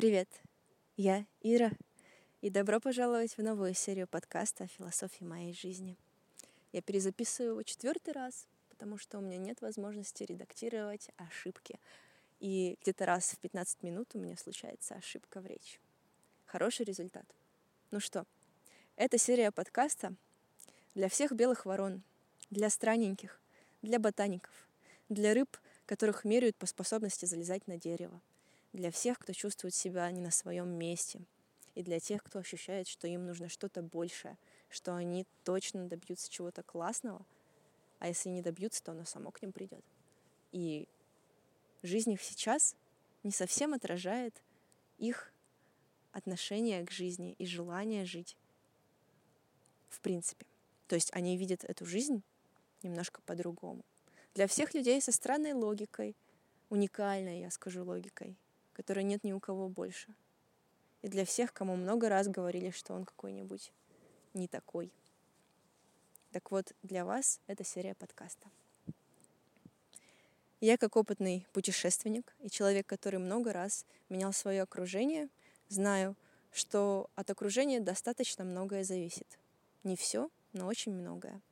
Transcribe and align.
Привет, 0.00 0.30
я 0.96 1.26
Ира, 1.42 1.72
и 2.40 2.48
добро 2.48 2.80
пожаловать 2.80 3.36
в 3.36 3.42
новую 3.42 3.74
серию 3.74 4.08
подкаста 4.08 4.64
о 4.64 4.66
философии 4.66 5.24
моей 5.24 5.52
жизни. 5.52 5.98
Я 6.72 6.80
перезаписываю 6.80 7.50
его 7.50 7.62
четвертый 7.64 8.14
раз, 8.14 8.46
потому 8.70 8.96
что 8.96 9.18
у 9.18 9.20
меня 9.20 9.36
нет 9.36 9.60
возможности 9.60 10.22
редактировать 10.22 11.10
ошибки. 11.18 11.78
И 12.38 12.78
где-то 12.80 13.04
раз 13.04 13.32
в 13.32 13.38
15 13.40 13.82
минут 13.82 14.08
у 14.14 14.18
меня 14.18 14.38
случается 14.38 14.94
ошибка 14.94 15.42
в 15.42 15.46
речи. 15.46 15.78
Хороший 16.46 16.86
результат. 16.86 17.26
Ну 17.90 18.00
что, 18.00 18.24
эта 18.96 19.18
серия 19.18 19.52
подкаста 19.52 20.14
для 20.94 21.10
всех 21.10 21.32
белых 21.32 21.66
ворон, 21.66 22.02
для 22.48 22.70
странненьких, 22.70 23.38
для 23.82 23.98
ботаников, 23.98 24.66
для 25.10 25.34
рыб, 25.34 25.58
которых 25.84 26.24
меряют 26.24 26.56
по 26.56 26.64
способности 26.64 27.26
залезать 27.26 27.66
на 27.66 27.76
дерево, 27.76 28.18
для 28.72 28.90
всех, 28.90 29.18
кто 29.18 29.32
чувствует 29.32 29.74
себя 29.74 30.10
не 30.10 30.20
на 30.20 30.30
своем 30.30 30.68
месте, 30.68 31.20
и 31.74 31.82
для 31.82 32.00
тех, 32.00 32.22
кто 32.22 32.38
ощущает, 32.40 32.88
что 32.88 33.06
им 33.06 33.26
нужно 33.26 33.48
что-то 33.48 33.82
большее, 33.82 34.36
что 34.68 34.94
они 34.94 35.26
точно 35.44 35.88
добьются 35.88 36.30
чего-то 36.30 36.62
классного, 36.62 37.24
а 37.98 38.08
если 38.08 38.28
не 38.28 38.42
добьются, 38.42 38.82
то 38.82 38.92
оно 38.92 39.04
само 39.04 39.30
к 39.30 39.42
ним 39.42 39.52
придет. 39.52 39.84
И 40.52 40.88
жизнь 41.82 42.12
их 42.12 42.22
сейчас 42.22 42.76
не 43.22 43.30
совсем 43.30 43.74
отражает 43.74 44.42
их 44.98 45.32
отношение 46.12 46.84
к 46.84 46.90
жизни 46.90 47.34
и 47.38 47.46
желание 47.46 48.04
жить 48.04 48.36
в 49.88 50.00
принципе. 50.00 50.46
То 50.88 50.94
есть 50.94 51.10
они 51.12 51.36
видят 51.36 51.64
эту 51.64 51.86
жизнь 51.86 52.22
немножко 52.82 53.20
по-другому. 53.22 53.84
Для 54.34 54.46
всех 54.46 54.74
людей 54.74 55.00
со 55.00 55.12
странной 55.12 55.52
логикой, 55.52 56.16
уникальной, 56.68 57.40
я 57.40 57.50
скажу, 57.50 57.84
логикой, 57.84 58.36
которой 58.80 59.04
нет 59.04 59.24
ни 59.24 59.32
у 59.32 59.40
кого 59.40 59.68
больше. 59.68 60.08
И 61.02 61.08
для 61.08 61.26
всех, 61.26 61.52
кому 61.52 61.76
много 61.76 62.08
раз 62.08 62.28
говорили, 62.28 62.70
что 62.70 62.94
он 62.94 63.04
какой-нибудь 63.04 63.72
не 64.32 64.48
такой. 64.48 64.90
Так 66.32 66.50
вот, 66.50 66.72
для 66.82 67.04
вас 67.04 67.40
эта 67.46 67.62
серия 67.62 67.94
подкаста. 67.94 68.48
Я 70.62 70.78
как 70.78 70.96
опытный 70.96 71.46
путешественник 71.52 72.34
и 72.40 72.48
человек, 72.48 72.86
который 72.86 73.18
много 73.18 73.52
раз 73.52 73.84
менял 74.08 74.32
свое 74.32 74.62
окружение, 74.62 75.28
знаю, 75.68 76.16
что 76.50 77.10
от 77.16 77.28
окружения 77.28 77.80
достаточно 77.80 78.44
многое 78.44 78.82
зависит. 78.82 79.38
Не 79.84 79.94
все, 79.94 80.30
но 80.54 80.66
очень 80.66 80.92
многое. 80.92 81.42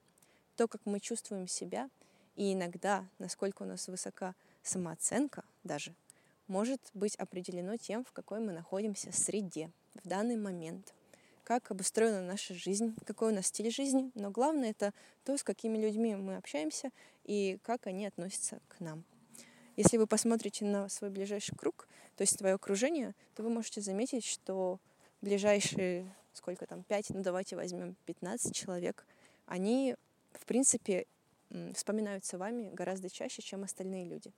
То, 0.57 0.67
как 0.67 0.81
мы 0.87 0.99
чувствуем 0.99 1.47
себя, 1.47 1.91
и 2.37 2.55
иногда, 2.55 3.07
насколько 3.19 3.65
у 3.65 3.67
нас 3.67 3.87
высока 3.89 4.35
самооценка 4.63 5.45
даже, 5.63 5.95
может 6.49 6.81
быть 6.95 7.15
определено 7.17 7.77
тем, 7.77 8.05
в 8.05 8.13
какой 8.13 8.41
мы 8.41 8.53
находимся 8.53 9.13
среде 9.13 9.71
в 10.03 10.09
данный 10.09 10.37
момент, 10.37 10.95
как 11.45 11.71
обустроена 11.71 12.21
наша 12.21 12.55
жизнь, 12.55 12.95
какой 13.07 13.33
у 13.33 13.35
нас 13.35 13.47
стиль 13.47 13.71
жизни, 13.71 14.11
но 14.15 14.31
главное 14.31 14.71
это 14.71 14.93
то, 15.25 15.37
с 15.37 15.45
какими 15.45 15.79
людьми 15.79 16.15
мы 16.17 16.37
общаемся 16.37 16.91
и 17.25 17.59
как 17.63 17.87
они 17.87 18.07
относятся 18.07 18.61
к 18.69 18.81
нам. 18.81 19.05
Если 19.77 19.97
вы 19.97 20.07
посмотрите 20.07 20.65
на 20.65 20.89
свой 20.89 21.11
ближайший 21.11 21.57
круг, 21.57 21.87
то 22.17 22.23
есть 22.23 22.37
свое 22.37 22.55
окружение, 22.55 23.15
то 23.37 23.43
вы 23.43 23.51
можете 23.51 23.81
заметить, 23.81 24.25
что 24.25 24.81
ближайшие, 25.21 26.13
сколько 26.33 26.67
там, 26.67 26.83
5, 26.83 27.11
ну 27.11 27.23
давайте 27.23 27.57
возьмем 27.57 27.97
15 28.07 28.55
человек, 28.55 29.07
они, 29.47 29.95
в 30.33 30.45
принципе, 30.47 31.07
вспоминаются 31.75 32.37
вами 32.37 32.71
гораздо 32.75 33.09
чаще, 33.09 33.41
чем 33.41 33.63
остальные 33.63 34.07
люди 34.07 34.33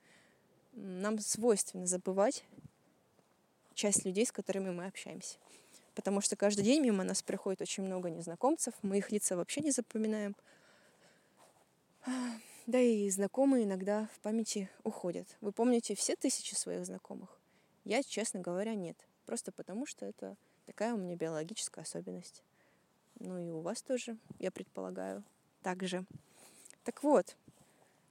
нам 0.73 1.19
свойственно 1.19 1.87
забывать 1.87 2.45
часть 3.75 4.05
людей, 4.05 4.27
с 4.27 4.33
которыми 4.33 4.71
мы 4.71 4.87
общаемся. 4.87 5.39
Потому 5.95 6.21
что 6.21 6.37
каждый 6.37 6.63
день 6.63 6.83
мимо 6.83 7.05
нас 7.05 7.23
приходит 7.23 7.61
очень 7.61 7.83
много 7.83 8.11
незнакомцев, 8.11 8.75
мы 8.83 8.99
их 8.99 9.11
лица 9.11 9.37
вообще 9.37 9.61
не 9.61 9.71
запоминаем. 9.71 10.37
Да 12.67 12.79
и 12.79 13.11
знакомые 13.11 13.65
иногда 13.65 14.09
в 14.15 14.21
памяти 14.21 14.71
уходят. 14.85 15.27
Вы 15.41 15.53
помните 15.53 15.95
все 15.95 16.15
тысячи 16.15 16.55
своих 16.55 16.87
знакомых? 16.87 17.41
Я, 17.85 18.03
честно 18.03 18.41
говоря, 18.41 18.75
нет. 18.75 18.97
Просто 19.27 19.51
потому, 19.51 19.87
что 19.87 20.07
это 20.07 20.37
такая 20.67 20.95
у 20.95 20.99
меня 20.99 21.17
биологическая 21.17 21.83
особенность. 21.83 22.45
Ну 23.19 23.39
и 23.39 23.51
у 23.51 23.61
вас 23.61 23.83
тоже, 23.83 24.17
я 24.39 24.51
предполагаю, 24.51 25.25
так 25.63 25.83
же. 25.83 26.05
Так 26.85 27.03
вот, 27.03 27.37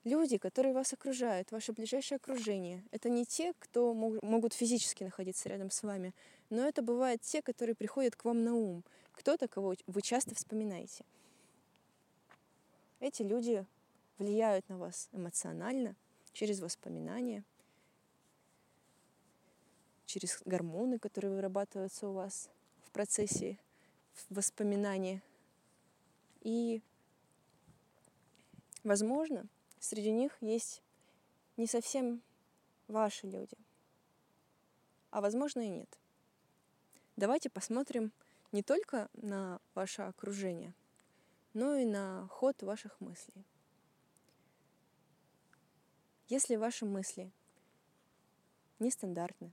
Люди, 0.09 0.39
которые 0.39 0.73
вас 0.73 0.91
окружают, 0.91 1.51
ваше 1.51 1.71
ближайшее 1.71 2.15
окружение, 2.15 2.83
это 2.89 3.09
не 3.09 3.25
те, 3.25 3.53
кто 3.59 3.93
могут 3.93 4.53
физически 4.53 5.03
находиться 5.03 5.47
рядом 5.49 5.69
с 5.69 5.83
вами, 5.83 6.15
но 6.49 6.67
это 6.67 6.81
бывают 6.81 7.21
те, 7.21 7.43
которые 7.43 7.75
приходят 7.75 8.15
к 8.15 8.25
вам 8.25 8.43
на 8.43 8.55
ум, 8.55 8.83
кто-то, 9.11 9.47
кого 9.47 9.75
вы 9.85 10.01
часто 10.01 10.33
вспоминаете. 10.33 11.05
Эти 12.99 13.21
люди 13.21 13.67
влияют 14.17 14.67
на 14.67 14.79
вас 14.79 15.09
эмоционально, 15.11 15.95
через 16.33 16.59
воспоминания, 16.59 17.43
через 20.07 20.41
гормоны, 20.43 20.97
которые 20.97 21.35
вырабатываются 21.35 22.07
у 22.07 22.13
вас 22.13 22.49
в 22.83 22.89
процессе 22.89 23.59
воспоминания. 24.31 25.21
И, 26.41 26.81
возможно, 28.83 29.47
среди 29.79 30.12
них 30.12 30.38
есть 30.41 30.81
не 31.57 31.67
совсем 31.67 32.22
ваши 32.88 33.28
люди, 33.28 33.57
а 35.09 35.22
возможно 35.22 35.62
и 35.62 35.69
нет. 35.69 36.00
Давайте 37.16 37.50
посмотрим 37.50 38.12
не 38.51 38.63
только 38.63 39.09
на 39.13 39.59
ваше 39.73 40.03
окружение, 40.03 40.73
но 41.53 41.75
и 41.75 41.85
на 41.85 42.28
ход 42.28 42.62
ваших 42.63 43.00
мыслей. 43.01 43.45
Если 46.28 46.56
ваши 46.56 46.85
мысли 46.85 47.31
нестандартны, 48.78 49.51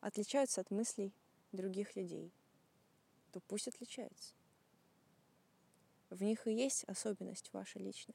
отличаются 0.00 0.60
от 0.60 0.70
мыслей 0.70 1.12
других 1.52 1.96
людей, 1.96 2.30
то 3.32 3.40
пусть 3.40 3.68
отличаются. 3.68 4.34
В 6.10 6.22
них 6.22 6.46
и 6.46 6.52
есть 6.52 6.84
особенность 6.84 7.52
ваша 7.52 7.78
личная. 7.78 8.14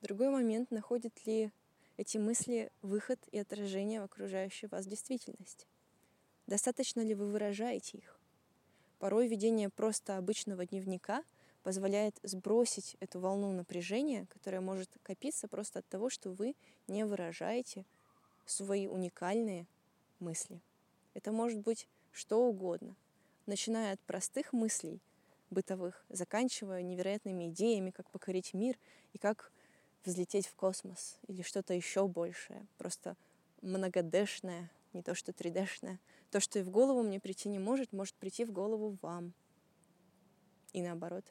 Другой 0.00 0.30
момент, 0.30 0.70
находят 0.70 1.12
ли 1.26 1.50
эти 1.98 2.16
мысли 2.16 2.72
выход 2.80 3.18
и 3.32 3.38
отражение 3.38 4.00
в 4.00 4.04
окружающей 4.04 4.66
вас 4.66 4.86
действительности. 4.86 5.66
Достаточно 6.46 7.02
ли 7.02 7.14
вы 7.14 7.26
выражаете 7.26 7.98
их? 7.98 8.18
Порой 8.98 9.28
ведение 9.28 9.68
просто 9.68 10.16
обычного 10.16 10.64
дневника 10.64 11.22
позволяет 11.62 12.18
сбросить 12.22 12.96
эту 13.00 13.20
волну 13.20 13.52
напряжения, 13.52 14.26
которая 14.30 14.62
может 14.62 14.88
копиться 15.02 15.48
просто 15.48 15.80
от 15.80 15.86
того, 15.88 16.08
что 16.08 16.30
вы 16.30 16.56
не 16.86 17.04
выражаете 17.04 17.84
свои 18.46 18.86
уникальные 18.86 19.66
мысли. 20.18 20.62
Это 21.12 21.30
может 21.30 21.58
быть 21.58 21.86
что 22.10 22.46
угодно, 22.46 22.96
начиная 23.44 23.92
от 23.92 24.00
простых 24.00 24.54
мыслей 24.54 25.02
бытовых, 25.50 26.06
заканчивая 26.08 26.80
невероятными 26.80 27.48
идеями, 27.48 27.90
как 27.90 28.08
покорить 28.08 28.54
мир 28.54 28.78
и 29.12 29.18
как 29.18 29.52
взлететь 30.04 30.46
в 30.46 30.54
космос 30.54 31.18
или 31.26 31.42
что-то 31.42 31.74
еще 31.74 32.06
большее, 32.06 32.66
просто 32.78 33.16
многодэшное, 33.62 34.70
не 34.92 35.02
то 35.02 35.14
что 35.14 35.32
3D-шное. 35.32 36.00
То, 36.30 36.40
что 36.40 36.58
и 36.58 36.62
в 36.62 36.70
голову 36.70 37.02
мне 37.02 37.20
прийти 37.20 37.48
не 37.48 37.58
может, 37.58 37.92
может 37.92 38.14
прийти 38.14 38.44
в 38.44 38.52
голову 38.52 38.96
вам. 39.02 39.32
И 40.72 40.82
наоборот. 40.82 41.24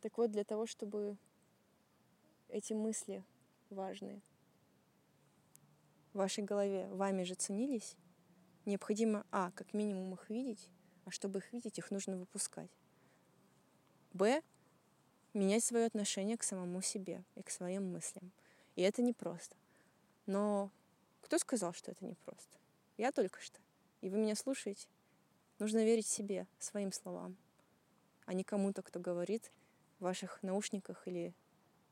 Так 0.00 0.18
вот, 0.18 0.30
для 0.32 0.44
того, 0.44 0.66
чтобы 0.66 1.16
эти 2.48 2.72
мысли 2.72 3.24
важные 3.70 4.20
в 6.12 6.18
вашей 6.18 6.44
голове 6.44 6.88
вами 6.90 7.22
же 7.24 7.34
ценились, 7.34 7.96
необходимо, 8.64 9.24
а, 9.30 9.50
как 9.52 9.72
минимум 9.72 10.14
их 10.14 10.28
видеть, 10.28 10.68
а 11.04 11.10
чтобы 11.10 11.38
их 11.38 11.52
видеть, 11.52 11.78
их 11.78 11.90
нужно 11.90 12.16
выпускать. 12.16 12.70
Б, 14.12 14.42
менять 15.34 15.64
свое 15.64 15.86
отношение 15.86 16.38
к 16.38 16.44
самому 16.44 16.80
себе 16.80 17.24
и 17.34 17.42
к 17.42 17.50
своим 17.50 17.92
мыслям. 17.92 18.30
И 18.76 18.82
это 18.82 19.02
непросто. 19.02 19.56
Но 20.26 20.70
кто 21.20 21.38
сказал, 21.38 21.74
что 21.74 21.90
это 21.90 22.04
непросто? 22.04 22.56
Я 22.96 23.12
только 23.12 23.40
что. 23.40 23.58
И 24.00 24.08
вы 24.08 24.18
меня 24.18 24.36
слушаете. 24.36 24.86
Нужно 25.58 25.84
верить 25.84 26.06
себе, 26.06 26.46
своим 26.58 26.92
словам, 26.92 27.36
а 28.26 28.34
не 28.34 28.44
кому-то, 28.44 28.82
кто 28.82 28.98
говорит 28.98 29.50
в 29.98 30.04
ваших 30.04 30.42
наушниках 30.42 31.06
или 31.06 31.34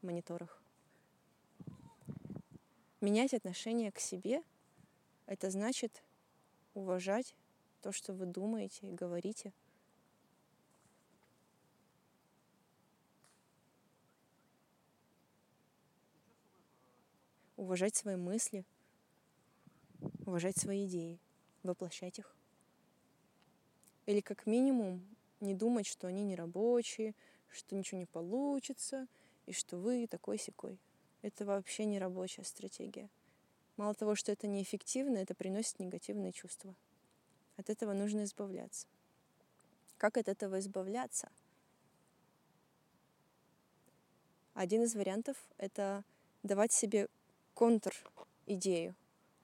мониторах. 0.03 0.61
Менять 3.01 3.35
отношение 3.35 3.91
к 3.93 3.99
себе— 3.99 4.43
это 5.27 5.51
значит 5.51 6.03
уважать 6.75 7.35
то, 7.81 7.93
что 7.93 8.13
вы 8.13 8.27
думаете 8.27 8.89
и 8.89 8.93
говорите— 8.93 9.53
уважать 17.63 17.95
свои 17.95 18.17
мысли, 18.17 18.65
уважать 20.27 20.57
свои 20.57 20.87
идеи, 20.87 21.21
воплощать 21.63 22.19
их. 22.19 22.35
Или 24.07 24.21
как 24.21 24.47
минимум 24.47 25.01
не 25.41 25.55
думать, 25.55 25.87
что 25.87 26.09
они 26.09 26.25
не 26.25 26.35
рабочие, 26.35 27.15
что 27.51 27.77
ничего 27.77 28.01
не 28.01 28.07
получится, 28.07 29.07
и 29.47 29.53
что 29.53 29.77
вы 29.77 30.09
такой 30.09 30.39
секой. 30.39 30.77
Это 31.23 31.45
вообще 31.45 31.85
не 31.85 32.01
рабочая 32.01 32.43
стратегия. 32.43 33.09
Мало 33.77 33.95
того, 33.95 34.17
что 34.17 34.33
это 34.33 34.49
неэффективно, 34.49 35.19
это 35.19 35.35
приносит 35.35 35.79
негативные 35.79 36.33
чувства. 36.33 36.75
От 37.57 37.71
этого 37.71 37.93
нужно 37.93 38.25
избавляться. 38.25 38.89
Как 39.99 40.17
от 40.17 40.27
этого 40.27 40.59
избавляться? 40.59 41.31
Один 44.53 44.83
из 44.83 44.97
вариантов— 44.97 45.37
это 45.59 46.03
давать 46.43 46.73
себе 46.73 47.09
контр-идею. 47.55 48.95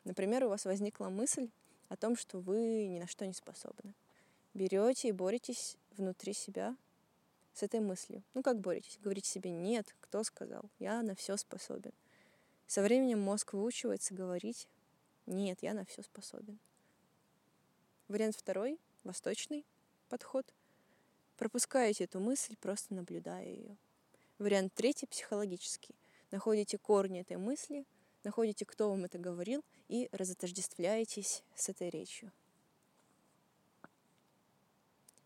Например, 0.04 0.44
у 0.44 0.48
вас 0.48 0.64
возникла 0.64 1.08
мысль 1.08 1.50
о 1.88 1.96
том, 1.96 2.16
что 2.16 2.38
вы 2.38 2.86
ни 2.86 2.98
на 2.98 3.06
что 3.06 3.26
не 3.26 3.32
способны. 3.32 3.94
Берете 4.54 5.08
и 5.08 5.12
боретесь 5.12 5.76
внутри 5.96 6.32
себя 6.32 6.76
с 7.54 7.62
этой 7.62 7.80
мыслью. 7.80 8.22
Ну 8.34 8.42
как 8.42 8.60
боретесь? 8.60 8.98
Говорите 9.02 9.28
себе 9.28 9.50
«нет», 9.50 9.94
кто 10.00 10.22
сказал? 10.22 10.62
Я 10.78 11.02
на 11.02 11.14
все 11.14 11.36
способен. 11.36 11.92
Со 12.66 12.82
временем 12.82 13.20
мозг 13.20 13.52
выучивается 13.52 14.14
говорить 14.14 14.68
«нет, 15.26 15.58
я 15.62 15.74
на 15.74 15.84
все 15.84 16.02
способен». 16.02 16.58
Вариант 18.08 18.36
второй, 18.36 18.78
восточный 19.04 19.66
подход. 20.08 20.46
Пропускаете 21.36 22.04
эту 22.04 22.20
мысль, 22.20 22.56
просто 22.56 22.94
наблюдая 22.94 23.44
ее. 23.44 23.76
Вариант 24.38 24.72
третий, 24.74 25.06
психологический. 25.06 25.94
Находите 26.30 26.78
корни 26.78 27.20
этой 27.20 27.36
мысли, 27.36 27.84
находите, 28.28 28.66
кто 28.66 28.90
вам 28.90 29.06
это 29.06 29.18
говорил, 29.18 29.64
и 29.88 30.10
разотождествляетесь 30.12 31.42
с 31.54 31.70
этой 31.70 31.88
речью. 31.88 32.30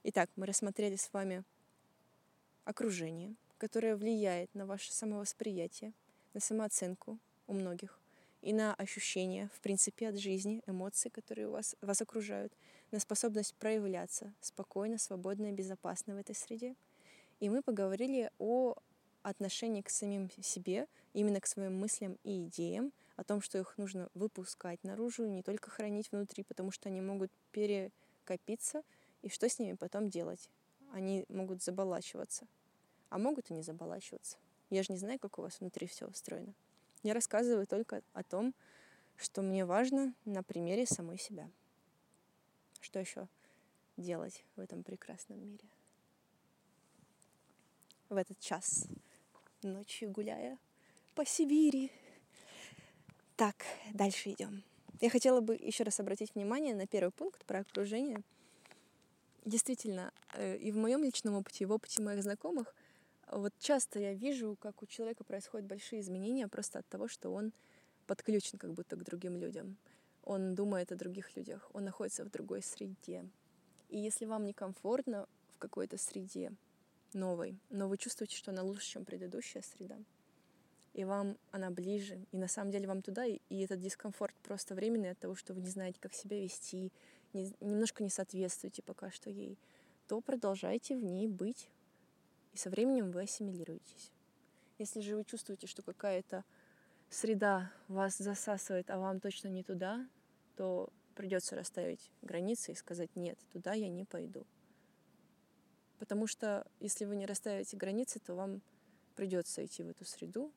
Итак, 0.05 0.31
мы 0.37 0.47
рассмотрели 0.47 0.95
с 0.95 1.13
вами 1.13 1.43
окружение, 2.65 3.35
которое 3.59 3.97
влияет 3.97 4.55
на 4.55 4.67
ваше 4.67 4.93
самовосприятие, 4.93 5.93
на 6.33 6.39
самооценку 6.39 7.19
у 7.49 7.55
многих 7.55 7.99
и 8.41 8.53
на 8.53 8.73
ощущения, 8.75 9.51
в 9.53 9.61
принципе, 9.61 10.09
от 10.09 10.17
жизни, 10.17 10.63
эмоции, 10.69 11.09
которые 11.09 11.49
у 11.49 11.53
вас, 11.53 11.75
вас 11.81 12.01
окружают, 12.03 12.53
на 12.93 13.01
способность 13.01 13.55
проявляться 13.55 14.33
спокойно, 14.41 14.97
свободно 14.99 15.47
и 15.47 15.53
безопасно 15.53 16.15
в 16.15 16.19
этой 16.19 16.37
среде. 16.37 16.77
И 17.41 17.49
мы 17.49 17.63
поговорили 17.63 18.31
о 18.39 18.77
отношении 19.23 19.83
к 19.83 19.91
самим 19.91 20.31
себе, 20.43 20.87
именно 21.13 21.41
к 21.41 21.47
своим 21.47 21.79
мыслям 21.79 22.19
и 22.25 22.45
идеям, 22.45 22.93
о 23.17 23.25
том, 23.25 23.41
что 23.41 23.59
их 23.59 23.77
нужно 23.79 24.09
выпускать 24.15 24.83
наружу, 24.85 25.27
не 25.27 25.43
только 25.43 25.71
хранить 25.71 26.11
внутри, 26.11 26.45
потому 26.45 26.71
что 26.71 26.89
они 26.89 27.01
могут 27.01 27.31
перекопиться, 27.53 28.83
и 29.23 29.29
что 29.29 29.49
с 29.49 29.59
ними 29.59 29.75
потом 29.75 30.09
делать. 30.09 30.51
Они 30.93 31.25
могут 31.29 31.63
заболачиваться, 31.63 32.47
а 33.09 33.19
могут 33.19 33.51
и 33.51 33.55
не 33.55 33.63
заболачиваться. 33.63 34.37
Я 34.71 34.83
же 34.83 34.93
не 34.93 34.99
знаю, 34.99 35.19
как 35.19 35.39
у 35.39 35.43
вас 35.43 35.61
внутри 35.61 35.87
все 35.87 36.07
устроено. 36.07 36.55
Я 37.03 37.15
рассказываю 37.15 37.67
только 37.67 38.03
о 38.13 38.23
том, 38.23 38.55
что 39.17 39.43
мне 39.43 39.65
важно 39.65 40.15
на 40.25 40.43
примере 40.43 40.87
самой 40.87 41.19
себя. 41.19 41.51
Что 42.81 42.99
еще 42.99 43.29
делать 43.97 44.45
в 44.57 44.61
этом 44.61 44.83
прекрасном 44.83 45.39
мире? 45.39 45.65
В 48.09 48.17
этот 48.17 48.39
час, 48.41 48.87
ночью 49.63 50.11
гуляя 50.11 50.59
по 51.15 51.25
Сибири. 51.25 51.91
Так, 53.37 53.57
дальше 53.93 54.33
идем. 54.33 54.63
Я 55.01 55.11
хотела 55.11 55.41
бы 55.41 55.55
еще 55.55 55.85
раз 55.85 55.99
обратить 56.01 56.35
внимание 56.35 56.75
на 56.75 56.87
первый 56.87 57.11
пункт 57.11 57.45
про 57.45 57.61
окружение. 57.61 58.23
Действительно, 59.45 60.13
э, 60.35 60.57
и 60.57 60.71
в 60.71 60.77
моем 60.77 61.03
личном 61.03 61.35
опыте, 61.35 61.65
и 61.65 61.67
в 61.67 61.73
опыте 61.73 62.03
моих 62.03 62.23
знакомых 62.23 62.75
вот 63.33 63.55
часто 63.59 63.99
я 63.99 64.13
вижу, 64.13 64.57
как 64.61 64.83
у 64.83 64.87
человека 64.87 65.25
происходят 65.25 65.67
большие 65.67 66.03
изменения 66.03 66.49
просто 66.49 66.81
от 66.81 66.87
того, 66.89 67.09
что 67.09 67.33
он 67.33 67.53
подключен 68.07 68.59
как 68.59 68.75
будто 68.75 68.97
к 68.97 69.05
другим 69.05 69.39
людям. 69.39 69.79
Он 70.23 70.55
думает 70.55 70.93
о 70.93 70.97
других 70.97 71.35
людях, 71.37 71.69
он 71.73 71.85
находится 71.85 72.25
в 72.25 72.31
другой 72.31 72.63
среде. 72.63 73.25
И 73.89 73.99
если 73.99 74.27
вам 74.27 74.45
некомфортно 74.45 75.27
в 75.55 75.59
какой-то 75.59 75.97
среде 75.97 76.53
новой, 77.15 77.59
но 77.71 77.89
вы 77.89 77.99
чувствуете, 77.99 78.37
что 78.37 78.51
она 78.51 78.63
лучше, 78.63 78.87
чем 78.87 79.05
предыдущая 79.05 79.63
среда, 79.63 79.99
и 80.95 81.05
вам 81.05 81.37
она 81.51 81.71
ближе, 81.71 82.25
и 82.33 82.37
на 82.37 82.49
самом 82.49 82.71
деле 82.71 82.87
вам 82.87 83.03
туда, 83.03 83.25
и, 83.25 83.41
этот 83.51 83.81
дискомфорт 83.81 84.35
просто 84.43 84.75
временный 84.75 85.11
от 85.11 85.19
того, 85.19 85.35
что 85.35 85.55
вы 85.55 85.61
не 85.61 85.69
знаете, 85.69 85.99
как 86.01 86.15
себя 86.15 86.41
вести, 86.41 86.93
не, 87.33 87.53
немножко 87.61 88.03
не 88.03 88.11
соответствуете 88.11 88.83
пока 88.83 89.11
что 89.11 89.31
ей, 89.31 89.59
то 90.07 90.21
продолжайте 90.21 90.97
в 90.97 91.03
ней 91.03 91.29
быть, 91.29 91.69
и 92.53 92.59
со 92.59 92.69
временем 92.69 93.11
вы 93.11 93.23
ассимилируетесь. 93.23 94.13
Если 94.79 95.01
же 95.01 95.17
вы 95.17 95.25
чувствуете, 95.25 95.67
что 95.67 95.83
какая-то 95.83 96.45
среда 97.09 97.71
вас 97.89 98.19
засасывает, 98.19 98.91
а 98.91 98.99
вам 98.99 99.21
точно 99.21 99.49
не 99.49 99.63
туда, 99.63 100.07
то 100.57 100.91
придется 101.15 101.57
расставить 101.57 102.11
границы 102.23 102.73
и 102.73 102.75
сказать 102.75 103.15
нет, 103.15 103.39
туда 103.53 103.75
я 103.75 103.89
не 103.89 104.05
пойду. 104.05 104.47
Потому 105.99 106.27
что 106.27 106.67
если 106.81 107.05
вы 107.05 107.17
не 107.17 107.27
расставите 107.27 107.77
границы, 107.77 108.19
то 108.21 108.35
вам 108.35 108.63
придется 109.15 109.65
идти 109.65 109.83
в 109.83 109.89
эту 109.89 110.05
среду, 110.05 110.53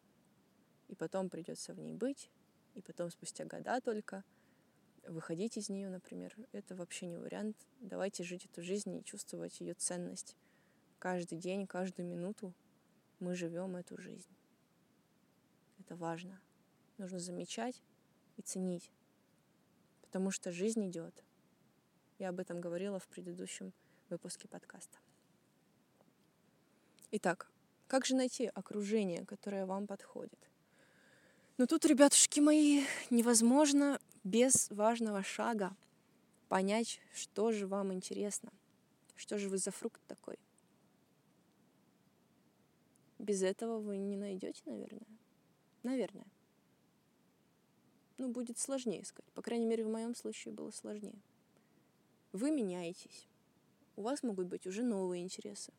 и 0.88 0.96
потом 0.96 1.30
придется 1.30 1.74
в 1.74 1.80
ней 1.80 1.94
быть, 1.94 2.30
и 2.74 2.82
потом 2.82 3.10
спустя 3.10 3.46
года 3.46 3.80
только 3.82 4.24
выходить 5.08 5.58
из 5.58 5.70
нее, 5.70 5.90
например, 5.90 6.36
это 6.52 6.76
вообще 6.76 7.06
не 7.06 7.18
вариант. 7.18 7.58
Давайте 7.80 8.24
жить 8.24 8.46
эту 8.46 8.64
жизнь 8.64 8.96
и 8.96 9.04
чувствовать 9.04 9.60
ее 9.60 9.74
ценность 9.74 10.36
каждый 11.00 11.38
день, 11.38 11.68
каждую 11.68 12.08
минуту 12.08 12.54
мы 13.20 13.36
живем 13.36 13.76
эту 13.76 13.98
жизнь. 14.02 14.36
Это 15.80 15.96
важно. 15.96 16.42
Нужно 16.98 17.20
замечать 17.20 17.82
и 18.38 18.42
ценить, 18.42 18.92
потому 20.02 20.32
что 20.32 20.52
жизнь 20.52 20.88
идет. 20.90 21.24
Я 22.18 22.30
об 22.30 22.40
этом 22.40 22.62
говорила 22.62 23.00
в 23.00 23.08
предыдущем 23.08 23.74
выпуске 24.10 24.48
подкаста. 24.48 24.98
Итак, 27.18 27.50
как 27.88 28.06
же 28.06 28.14
найти 28.14 28.48
окружение, 28.48 29.26
которое 29.26 29.66
вам 29.66 29.88
подходит? 29.88 30.38
Ну 31.58 31.66
тут, 31.66 31.86
ребятушки 31.86 32.42
мои, 32.42 32.84
невозможно 33.10 34.02
без 34.26 34.70
важного 34.70 35.24
шага 35.24 35.78
понять, 36.50 37.00
что 37.14 37.54
же 37.54 37.68
вам 37.68 37.94
интересно, 37.94 38.52
что 39.16 39.38
же 39.38 39.48
вы 39.48 39.60
за 39.60 39.72
фрукт 39.72 40.02
такой. 40.08 40.38
Без 43.18 43.44
этого 43.44 43.80
вы 43.80 43.96
не 43.96 44.18
найдете, 44.18 44.62
наверное. 44.66 45.08
Наверное. 45.84 46.28
Ну, 48.18 48.28
будет 48.28 48.58
сложнее 48.58 49.04
искать. 49.04 49.32
По 49.36 49.42
крайней 49.42 49.68
мере, 49.68 49.86
в 49.86 49.90
моем 49.90 50.16
случае 50.16 50.54
было 50.54 50.72
сложнее. 50.72 51.22
Вы 52.34 52.52
меняетесь. 52.52 53.26
У 53.96 54.02
вас 54.02 54.22
могут 54.22 54.48
быть 54.48 54.68
уже 54.68 54.84
новые 54.84 55.24
интересы. 55.24 55.72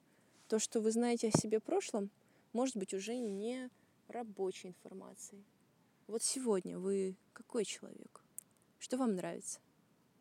То, 0.49 0.59
что 0.59 0.81
вы 0.81 0.93
знаете 0.93 1.29
о 1.29 1.39
себе 1.39 1.61
прошлом, 1.61 2.11
может 2.53 2.77
быть 2.77 2.95
уже 2.95 3.17
не 3.17 3.71
рабочей 4.09 4.69
информацией. 4.69 5.45
Вот 6.07 6.23
сегодня 6.23 6.79
вы 6.79 7.17
какой 7.33 7.65
человек? 7.65 8.23
Что 8.79 8.97
вам 8.97 9.17
нравится? 9.17 9.61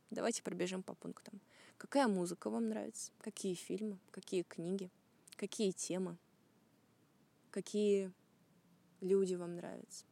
Давайте 0.10 0.44
пробежим 0.44 0.84
по 0.84 0.96
пунктам. 0.96 1.40
Какая 1.78 2.08
музыка 2.08 2.50
вам 2.50 2.70
нравится? 2.70 3.12
Какие 3.20 3.54
фильмы? 3.54 4.00
Какие 4.12 4.44
книги? 4.44 4.90
Какие 5.38 5.72
темы? 5.72 6.18
какие 7.56 8.12
люди 9.00 9.36
вам 9.36 9.56
нравятся. 9.56 10.04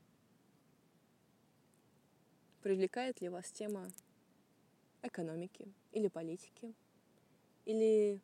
Привлекает 2.62 3.20
ли 3.20 3.28
вас 3.28 3.52
тема 3.52 3.92
экономики 5.02 5.68
или 5.92 6.08
политики, 6.08 6.74
или 7.66 8.22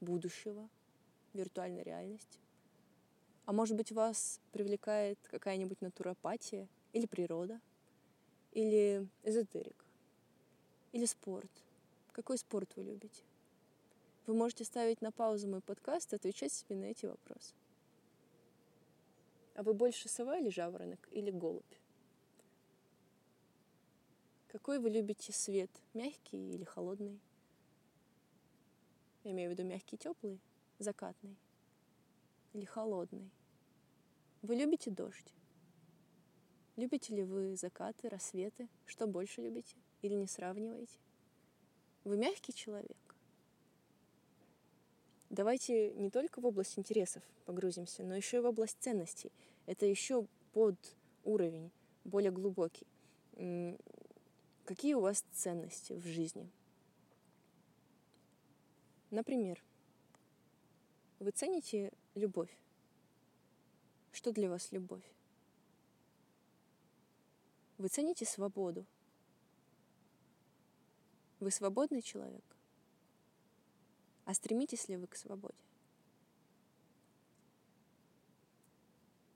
будущего, 0.00 0.68
виртуальной 1.32 1.82
реальности. 1.82 2.38
А 3.46 3.52
может 3.52 3.76
быть, 3.76 3.92
вас 3.92 4.40
привлекает 4.52 5.18
какая-нибудь 5.30 5.80
натуропатия 5.80 6.68
или 6.92 7.06
природа, 7.06 7.60
или 8.52 9.06
эзотерик, 9.22 9.84
или 10.92 11.04
спорт. 11.04 11.50
Какой 12.12 12.38
спорт 12.38 12.70
вы 12.76 12.84
любите? 12.84 13.22
Вы 14.26 14.34
можете 14.34 14.64
ставить 14.64 15.02
на 15.02 15.12
паузу 15.12 15.48
мой 15.48 15.60
подкаст 15.60 16.12
и 16.12 16.16
отвечать 16.16 16.52
себе 16.52 16.76
на 16.76 16.84
эти 16.84 17.04
вопросы. 17.04 17.54
А 19.54 19.62
вы 19.62 19.74
больше 19.74 20.08
сова 20.08 20.38
или 20.38 20.48
жаворонок, 20.48 21.08
или 21.10 21.30
голубь? 21.30 21.62
Какой 24.48 24.78
вы 24.78 24.88
любите 24.88 25.32
свет? 25.32 25.70
Мягкий 25.92 26.54
или 26.54 26.64
холодный? 26.64 27.20
Я 29.24 29.32
имею 29.32 29.50
в 29.50 29.52
виду 29.52 29.64
мягкий, 29.64 29.96
теплый, 29.96 30.38
закатный 30.78 31.36
или 32.52 32.64
холодный. 32.64 33.30
Вы 34.42 34.56
любите 34.56 34.90
дождь? 34.90 35.34
Любите 36.76 37.14
ли 37.14 37.24
вы 37.24 37.56
закаты, 37.56 38.08
рассветы? 38.08 38.68
Что 38.84 39.06
больше 39.06 39.40
любите? 39.40 39.76
Или 40.02 40.14
не 40.14 40.26
сравниваете? 40.26 40.98
Вы 42.04 42.18
мягкий 42.18 42.52
человек? 42.52 42.98
Давайте 45.30 45.94
не 45.94 46.10
только 46.10 46.40
в 46.40 46.46
область 46.46 46.78
интересов 46.78 47.22
погрузимся, 47.46 48.04
но 48.04 48.14
еще 48.14 48.36
и 48.36 48.40
в 48.40 48.46
область 48.46 48.76
ценностей. 48.80 49.32
Это 49.66 49.86
еще 49.86 50.26
под 50.52 50.76
уровень, 51.24 51.70
более 52.04 52.30
глубокий. 52.30 52.86
Какие 54.64 54.94
у 54.94 55.00
вас 55.00 55.24
ценности 55.32 55.94
в 55.94 56.04
жизни? 56.06 56.50
Например, 59.14 59.62
вы 61.20 61.30
цените 61.30 61.92
любовь. 62.16 62.50
Что 64.10 64.32
для 64.32 64.50
вас 64.50 64.72
любовь? 64.72 65.04
Вы 67.78 67.86
цените 67.86 68.24
свободу. 68.24 68.84
Вы 71.38 71.52
свободный 71.52 72.02
человек? 72.02 72.42
А 74.24 74.34
стремитесь 74.34 74.88
ли 74.88 74.96
вы 74.96 75.06
к 75.06 75.14
свободе? 75.14 75.62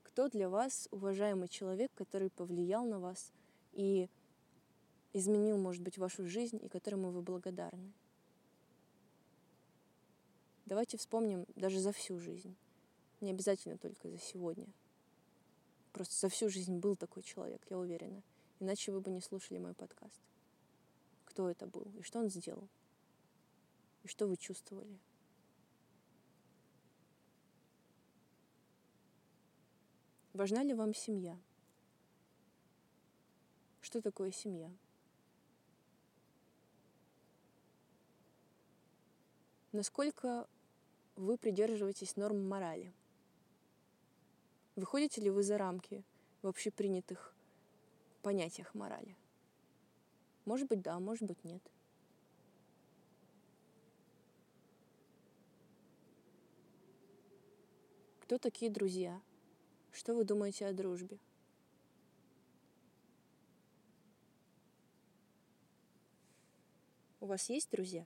Кто 0.03 0.27
для 0.27 0.49
вас 0.49 0.89
уважаемый 0.91 1.47
человек, 1.47 1.89
который 1.95 2.31
повлиял 2.31 2.85
на 2.85 2.99
вас 2.99 3.31
и 3.71 4.09
изменил, 5.13 5.57
может 5.57 5.81
быть, 5.81 5.97
вашу 5.97 6.27
жизнь, 6.27 6.59
и 6.61 6.67
которому 6.67 7.11
вы 7.11 7.21
благодарны? 7.21 7.93
Давайте 10.69 10.97
вспомним 10.97 11.47
даже 11.55 11.79
за 11.79 11.91
всю 11.91 12.19
жизнь. 12.19 12.55
Не 13.21 13.31
обязательно 13.31 13.79
только 13.79 14.07
за 14.07 14.19
сегодня. 14.19 14.67
Просто 15.93 16.13
за 16.15 16.29
всю 16.29 16.47
жизнь 16.47 16.77
был 16.77 16.95
такой 16.95 17.23
человек, 17.23 17.65
я 17.71 17.79
уверена. 17.79 18.21
Иначе 18.59 18.91
вы 18.91 19.01
бы 19.01 19.09
не 19.09 19.19
слушали 19.19 19.57
мой 19.57 19.73
подкаст. 19.73 20.21
Кто 21.25 21.49
это 21.49 21.65
был 21.65 21.91
и 21.97 22.03
что 22.03 22.19
он 22.19 22.29
сделал? 22.29 22.69
И 24.03 24.07
что 24.07 24.27
вы 24.27 24.37
чувствовали? 24.37 24.99
Важна 30.33 30.61
ли 30.61 30.75
вам 30.75 30.93
семья? 30.93 31.35
Что 33.81 34.03
такое 34.03 34.31
семья? 34.31 34.71
Насколько 39.71 40.47
вы 41.19 41.37
придерживаетесь 41.37 42.15
норм 42.15 42.47
морали? 42.47 42.93
Выходите 44.75 45.19
ли 45.19 45.29
вы 45.29 45.43
за 45.43 45.57
рамки 45.57 46.03
в 46.41 46.47
общепринятых 46.47 47.33
понятиях 48.21 48.73
морали? 48.73 49.17
Может 50.45 50.69
быть, 50.69 50.81
да, 50.81 50.97
может 50.99 51.23
быть, 51.23 51.43
нет. 51.43 51.61
Кто 58.21 58.37
такие 58.37 58.71
друзья? 58.71 59.21
Что 59.91 60.15
вы 60.15 60.23
думаете 60.23 60.67
о 60.67 60.73
дружбе? 60.73 61.19
У 67.19 67.25
вас 67.25 67.49
есть 67.49 67.69
друзья? 67.71 68.05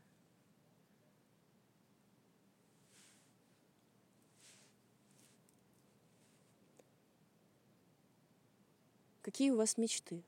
Какие 9.23 9.51
у 9.51 9.55
вас 9.55 9.77
мечты? 9.77 10.21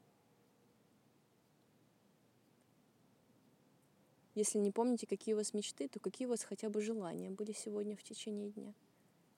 Если 4.36 4.58
не 4.58 4.72
помните, 4.72 5.06
какие 5.06 5.34
у 5.34 5.38
вас 5.38 5.54
мечты, 5.54 5.90
то 5.90 6.00
какие 6.00 6.28
у 6.28 6.30
вас 6.30 6.44
хотя 6.44 6.70
бы 6.70 6.80
желания 6.80 7.30
были 7.30 7.52
сегодня 7.52 7.98
в 7.98 8.04
течение 8.04 8.52
дня? 8.52 8.74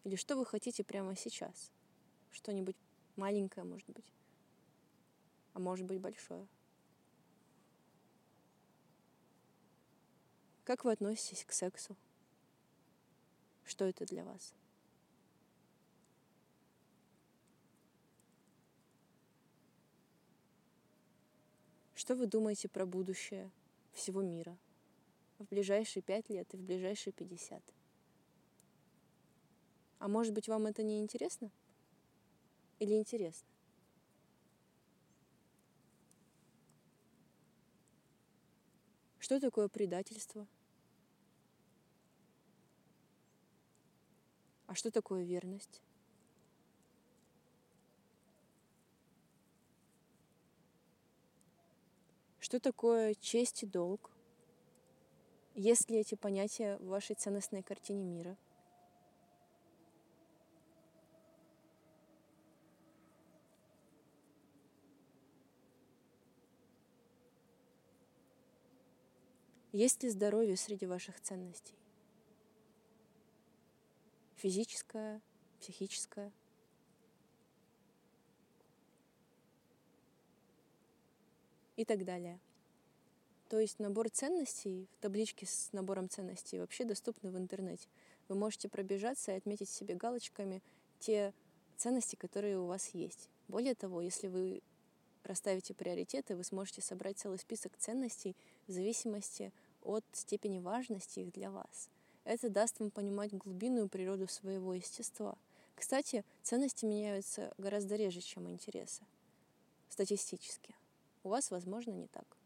Или 0.04 0.16
что 0.16 0.36
вы 0.36 0.46
хотите 0.46 0.84
прямо 0.84 1.16
сейчас? 1.16 1.72
Что-нибудь 2.30 2.76
маленькое, 3.16 3.66
может 3.66 3.90
быть, 3.90 4.06
а 5.54 5.60
может 5.60 5.88
быть 5.88 6.00
большое. 6.00 6.48
Как 10.66 10.86
вы 10.86 10.92
относитесь 10.92 11.44
к 11.44 11.52
сексу? 11.52 11.96
Что 13.66 13.86
это 13.86 14.06
для 14.06 14.24
вас? 14.24 14.54
Что 22.08 22.16
вы 22.16 22.26
думаете 22.26 22.70
про 22.70 22.86
будущее 22.86 23.52
всего 23.92 24.22
мира 24.22 24.58
в 25.40 25.44
ближайшие 25.44 26.02
пять 26.02 26.30
лет 26.30 26.54
и 26.54 26.56
в 26.56 26.62
ближайшие 26.62 27.12
пятьдесят? 27.12 27.62
А 30.00 30.08
может 30.08 30.34
быть, 30.34 30.48
вам 30.48 30.68
это 30.68 30.84
не 30.84 31.02
интересно? 31.02 31.52
Или 32.80 32.94
интересно? 32.94 33.50
Что 39.20 39.42
такое 39.42 39.68
предательство? 39.68 40.48
А 44.68 44.76
что 44.76 44.92
такое 44.92 45.26
верность? 45.26 45.82
Что 52.48 52.62
такое 52.62 53.14
честь 53.16 53.64
и 53.64 53.66
долг? 53.66 54.10
Есть 55.54 55.90
ли 55.90 55.98
эти 55.98 56.16
понятия 56.16 56.78
в 56.78 56.86
вашей 56.86 57.14
ценностной 57.14 57.62
картине 57.62 58.06
мира? 58.06 58.38
Есть 69.74 70.04
ли 70.04 70.10
здоровье 70.10 70.56
среди 70.56 70.86
ваших 70.86 71.20
ценностей? 71.20 71.76
Физическое, 74.38 75.22
психическое– 75.60 76.32
и 81.78 81.86
так 81.86 82.04
далее. 82.04 82.40
То 83.50 83.60
есть 83.60 83.80
набор 83.80 84.10
ценностей, 84.10 84.88
в 84.98 85.02
табличке 85.02 85.46
с 85.46 85.70
набором 85.72 86.10
ценностей 86.10 86.60
вообще 86.60 86.84
доступны 86.84 87.32
в 87.32 87.38
интернете. 87.38 87.88
Вы 88.28 88.36
можете 88.36 88.68
пробежаться 88.68 89.32
и 89.32 89.38
отметить 89.38 89.70
себе 89.70 89.96
галочками 89.96 90.62
те 91.00 91.34
ценности, 91.78 92.18
которые 92.18 92.60
у 92.60 92.66
вас 92.66 92.90
есть. 92.90 93.30
Более 93.48 93.74
того, 93.74 94.02
если 94.02 94.28
вы 94.28 94.62
расставите 95.24 95.74
приоритеты, 95.74 96.36
вы 96.36 96.44
сможете 96.44 96.82
собрать 96.82 97.20
целый 97.20 97.40
список 97.40 97.78
ценностей 97.78 98.36
в 98.68 98.72
зависимости 98.72 99.54
от 99.82 100.04
степени 100.12 100.60
важности 100.60 101.22
их 101.22 101.32
для 101.32 101.50
вас. 101.50 101.90
Это 102.26 102.50
даст 102.50 102.82
вам 102.82 102.92
понимать 102.92 103.34
глубинную 103.34 103.88
природу 103.88 104.28
своего 104.28 104.74
естества. 104.74 105.38
Кстати, 105.76 106.26
ценности 106.44 106.86
меняются 106.86 107.54
гораздо 107.58 107.96
реже, 107.96 108.20
чем 108.20 108.50
интересы, 108.50 109.04
статистически. 109.90 110.76
У 111.28 111.30
вас, 111.30 111.52
возможно, 111.52 111.92
не 111.92 112.08
так. 112.08 112.38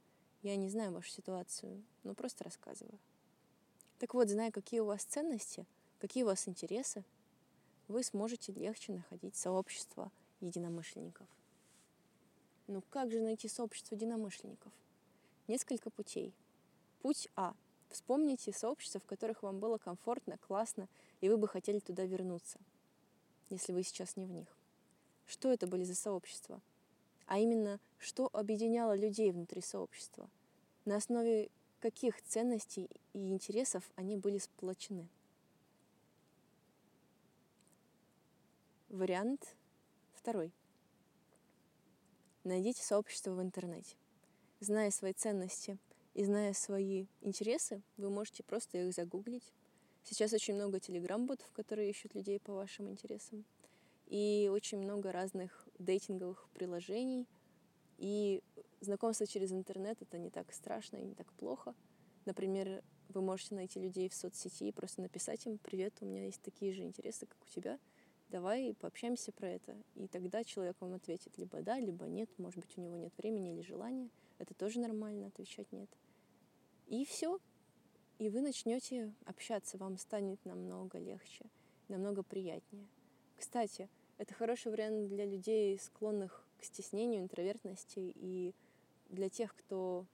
Я 0.41 0.55
не 0.55 0.67
знаю 0.67 0.91
вашу 0.91 1.11
ситуацию, 1.11 1.83
но 2.01 2.15
просто 2.15 2.43
рассказываю. 2.43 2.97
Так 3.99 4.15
вот, 4.15 4.27
зная, 4.27 4.49
какие 4.49 4.79
у 4.79 4.85
вас 4.85 5.03
ценности, 5.03 5.67
какие 5.99 6.23
у 6.23 6.25
вас 6.25 6.47
интересы, 6.47 7.05
вы 7.87 8.01
сможете 8.01 8.51
легче 8.53 8.93
находить 8.93 9.35
сообщество 9.35 10.11
единомышленников. 10.39 11.27
Ну 12.65 12.81
как 12.89 13.11
же 13.11 13.21
найти 13.21 13.47
сообщество 13.47 13.93
единомышленников? 13.93 14.73
Несколько 15.47 15.91
путей. 15.91 16.33
Путь 17.03 17.27
А. 17.35 17.53
Вспомните 17.89 18.51
сообщества, 18.51 18.99
в 18.99 19.05
которых 19.05 19.43
вам 19.43 19.59
было 19.59 19.77
комфортно, 19.77 20.39
классно, 20.39 20.89
и 21.19 21.29
вы 21.29 21.37
бы 21.37 21.47
хотели 21.47 21.77
туда 21.77 22.05
вернуться, 22.05 22.59
если 23.51 23.73
вы 23.73 23.83
сейчас 23.83 24.15
не 24.15 24.25
в 24.25 24.31
них. 24.31 24.47
Что 25.27 25.51
это 25.51 25.67
были 25.67 25.83
за 25.83 25.93
сообщества? 25.93 26.63
А 27.31 27.39
именно, 27.39 27.79
что 27.97 28.29
объединяло 28.33 28.93
людей 28.93 29.31
внутри 29.31 29.61
сообщества, 29.61 30.29
на 30.83 30.97
основе 30.97 31.49
каких 31.79 32.21
ценностей 32.23 32.89
и 33.13 33.29
интересов 33.29 33.89
они 33.95 34.17
были 34.17 34.37
сплочены. 34.37 35.07
Вариант 38.89 39.55
второй. 40.11 40.51
Найдите 42.43 42.83
сообщество 42.83 43.31
в 43.31 43.41
интернете. 43.41 43.95
Зная 44.59 44.91
свои 44.91 45.13
ценности 45.13 45.77
и 46.13 46.25
зная 46.25 46.51
свои 46.51 47.05
интересы, 47.21 47.81
вы 47.95 48.09
можете 48.09 48.43
просто 48.43 48.77
их 48.77 48.93
загуглить. 48.93 49.53
Сейчас 50.03 50.33
очень 50.33 50.55
много 50.55 50.81
телеграм-ботов, 50.81 51.49
которые 51.53 51.91
ищут 51.91 52.13
людей 52.13 52.41
по 52.41 52.51
вашим 52.51 52.89
интересам. 52.89 53.45
И 54.07 54.49
очень 54.51 54.79
много 54.79 55.13
разных 55.13 55.60
дейтинговых 55.83 56.47
приложений. 56.53 57.27
И 57.97 58.41
знакомство 58.79 59.27
через 59.27 59.51
интернет— 59.51 59.99
это 60.01 60.17
не 60.17 60.29
так 60.29 60.51
страшно 60.53 60.97
и 60.97 61.03
не 61.03 61.13
так 61.13 61.31
плохо. 61.33 61.75
Например, 62.25 62.83
вы 63.09 63.21
можете 63.21 63.55
найти 63.55 63.79
людей 63.79 64.09
в 64.09 64.13
соцсети 64.13 64.65
и 64.65 64.71
просто 64.71 65.01
написать 65.01 65.45
им 65.45 65.57
«Привет, 65.57 65.93
у 66.01 66.05
меня 66.05 66.25
есть 66.25 66.41
такие 66.41 66.73
же 66.73 66.83
интересы, 66.83 67.25
как 67.25 67.37
у 67.43 67.47
тебя. 67.53 67.79
Давай 68.29 68.73
пообщаемся 68.73 69.31
про 69.31 69.49
это». 69.49 69.75
И 69.95 70.07
тогда 70.07 70.43
человек 70.43 70.77
вам 70.79 70.93
ответит 70.93 71.37
либо 71.37 71.61
да, 71.61 71.79
либо 71.79 72.05
нет. 72.05 72.29
Может 72.37 72.59
быть, 72.59 72.77
у 72.77 72.81
него 72.81 72.95
нет 72.95 73.13
времени 73.17 73.53
или 73.53 73.61
желания. 73.61 74.09
Это 74.37 74.53
тоже 74.53 74.79
нормально, 74.79 75.27
отвечать 75.27 75.71
нет. 75.71 75.89
И 76.87 77.05
все. 77.05 77.39
И 78.17 78.29
вы 78.29 78.41
начнете 78.41 79.13
общаться, 79.25 79.77
вам 79.77 79.97
станет 79.97 80.43
намного 80.45 80.99
легче, 80.99 81.45
намного 81.87 82.21
приятнее. 82.21 82.87
Кстати, 83.35 83.89
это 84.21 84.35
хороший 84.35 84.71
вариант 84.71 85.07
для 85.07 85.25
людей, 85.25 85.79
склонных 85.79 86.45
к 86.59 86.63
стеснению, 86.63 87.23
интровертности 87.23 88.13
и 88.15 88.53
для 89.09 89.29
тех, 89.29 89.55
кто 89.55 90.05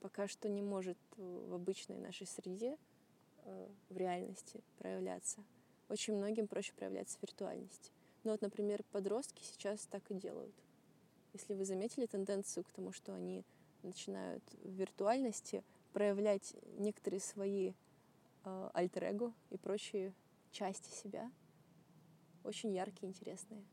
пока 0.00 0.26
что 0.26 0.48
не 0.48 0.62
может 0.62 0.98
в 1.16 1.54
обычной 1.54 1.98
нашей 1.98 2.26
среде, 2.26 2.76
э, 3.44 3.68
в 3.88 3.96
реальности 3.96 4.64
проявляться. 4.78 5.44
Очень 5.88 6.16
многим 6.16 6.48
проще 6.48 6.72
проявляться 6.72 7.16
в 7.20 7.22
виртуальности. 7.22 7.92
Ну 8.24 8.32
вот, 8.32 8.40
например, 8.40 8.82
подростки 8.90 9.44
сейчас 9.44 9.86
так 9.86 10.10
и 10.10 10.14
делают. 10.14 10.54
Если 11.34 11.54
вы 11.54 11.64
заметили 11.64 12.06
тенденцию 12.06 12.64
к 12.64 12.72
тому, 12.72 12.90
что 12.90 13.14
они 13.14 13.44
начинают 13.84 14.42
в 14.64 14.70
виртуальности 14.70 15.62
проявлять 15.92 16.56
некоторые 16.78 17.20
свои 17.20 17.74
э, 18.44 18.70
альтер-эго 18.74 19.32
и 19.50 19.56
прочие 19.56 20.12
части 20.50 20.90
себя, 20.90 21.30
очень 22.44 22.72
яркие, 22.72 23.08
интересные. 23.08 23.64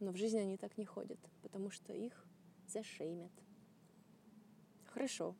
Но 0.00 0.10
в 0.10 0.16
жизни 0.16 0.38
они 0.38 0.56
так 0.56 0.78
не 0.78 0.84
ходят, 0.84 1.20
потому 1.42 1.70
что 1.70 1.92
их 1.92 2.26
зашеймят. 2.66 3.32
Хорошо. 4.86 5.36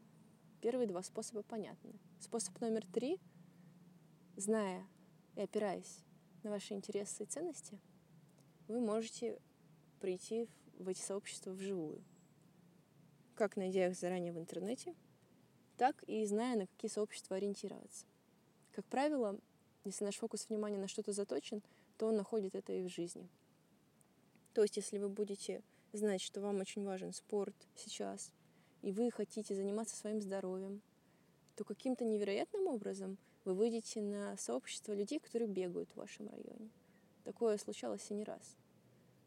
Первые 0.61 0.87
два 0.87 1.02
способа 1.02 1.42
понятны. 1.42 1.99
Способ 2.21 2.61
номер 2.61 2.87
три, 2.87 3.19
зная 4.37 4.87
и 5.35 5.40
опираясь 5.40 6.04
на 6.45 6.50
ваши 6.50 6.75
интересы 6.75 7.25
и 7.25 7.26
ценности, 7.26 7.81
вы 8.69 8.81
можете 8.81 9.40
прийти 10.00 10.49
в 10.78 10.88
эти 10.88 11.00
сообщества 11.00 11.50
вживую. 11.50 12.02
Как 13.35 13.57
найдя 13.57 13.88
их 13.88 13.97
заранее 13.97 14.33
в 14.33 14.38
интернете, 14.38 14.95
так 15.76 16.02
и 16.04 16.25
зная, 16.26 16.57
на 16.57 16.66
какие 16.66 16.90
сообщества 16.90 17.37
ориентироваться. 17.37 18.07
Как 18.73 18.85
правило, 18.87 19.38
если 19.85 20.04
наш 20.04 20.16
фокус 20.16 20.49
внимания 20.49 20.78
на 20.78 20.88
что-то 20.88 21.12
заточен, 21.12 21.62
то 22.02 22.09
он 22.09 22.16
находит 22.16 22.56
это 22.56 22.73
и 22.73 22.82
в 22.82 22.88
жизни– 22.88 23.28
то 24.54 24.62
есть, 24.62 24.76
если 24.76 24.99
вы 24.99 25.09
будете 25.09 25.62
знать, 25.92 26.21
что 26.21 26.40
вам 26.40 26.61
очень 26.61 26.85
важен 26.85 27.12
спорт 27.12 27.54
сейчас, 27.75 28.30
и 28.82 28.92
вы 28.92 29.11
хотите 29.11 29.54
заниматься 29.54 29.97
своим 29.97 30.21
здоровьем, 30.21 30.82
то 31.56 31.64
каким-то 31.64 32.04
невероятным 32.04 32.66
образом 32.66 33.16
вы 33.44 33.54
выйдете 33.54 34.02
на 34.02 34.37
сообщество 34.37 34.92
людей, 34.92 35.21
которые 35.21 35.49
бегают 35.49 35.90
в 35.90 35.97
вашем 35.97 36.28
районе. 36.28 36.71
Такое 37.25 37.56
случалось 37.56 38.11
и 38.11 38.14
не 38.14 38.25
раз. 38.25 38.56